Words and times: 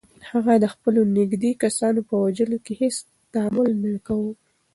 هغه 0.31 0.53
د 0.63 0.65
خپلو 0.73 1.01
نږدې 1.17 1.51
کسانو 1.63 1.99
په 2.09 2.15
وژلو 2.23 2.57
کې 2.65 2.73
هیڅ 2.81 2.95
تامل 3.33 3.69
نه 3.81 3.89
کاوه. 4.07 4.31